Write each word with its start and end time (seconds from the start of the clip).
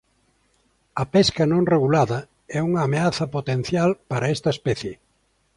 A 1.01 1.03
pesca 1.13 1.43
non 1.51 1.67
regulada 1.73 2.19
é 2.57 2.59
unha 2.69 2.81
ameaza 2.87 3.25
potencial 3.35 3.89
para 4.09 4.31
esta 4.35 4.49
especie. 4.55 4.93